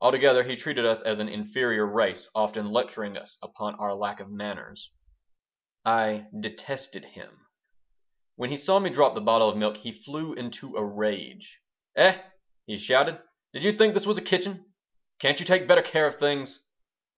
Altogether 0.00 0.44
he 0.44 0.56
treated 0.56 0.86
us 0.86 1.02
as 1.02 1.18
an 1.18 1.28
inferior 1.28 1.84
race, 1.86 2.26
often 2.34 2.70
lecturing 2.72 3.18
us 3.18 3.36
upon 3.42 3.74
our 3.74 3.94
lack 3.94 4.18
of 4.18 4.30
manners 4.30 4.90
I 5.84 6.26
detested 6.40 7.04
him 7.04 7.46
When 8.36 8.48
he 8.48 8.56
saw 8.56 8.78
me 8.78 8.88
drop 8.88 9.12
the 9.14 9.20
bottle 9.20 9.50
of 9.50 9.58
milk 9.58 9.76
he 9.76 9.92
flew 9.92 10.32
into 10.32 10.74
a 10.76 10.82
rage 10.82 11.60
"Eh!" 11.96 12.18
he 12.64 12.78
shouted, 12.78 13.20
"did 13.52 13.62
you 13.62 13.72
think 13.72 13.92
this 13.92 14.06
was 14.06 14.16
a 14.16 14.22
kitchen? 14.22 14.72
Can't 15.18 15.38
you 15.38 15.44
take 15.44 15.68
better 15.68 15.82
care 15.82 16.06
of 16.06 16.14
things?" 16.14 16.64